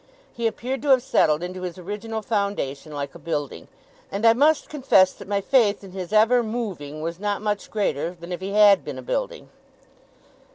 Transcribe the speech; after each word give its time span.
He 0.33 0.47
appeared 0.47 0.81
to 0.81 0.87
have 0.87 1.03
settled 1.03 1.43
into 1.43 1.61
his 1.61 1.77
original 1.77 2.23
foundation, 2.23 2.91
like 2.91 3.13
a 3.13 3.19
building; 3.19 3.67
and 4.11 4.25
I 4.25 4.33
must 4.33 4.67
confess 4.67 5.13
that 5.13 5.27
my 5.27 5.41
faith 5.41 5.83
in 5.83 5.91
his 5.91 6.11
ever 6.11 6.41
Moving, 6.41 7.03
was 7.03 7.19
not 7.19 7.39
much 7.39 7.69
greater 7.69 8.17
than 8.19 8.31
if 8.31 8.41
he 8.41 8.53
had 8.53 8.83
been 8.83 8.97
a 8.97 9.03
building. 9.03 9.49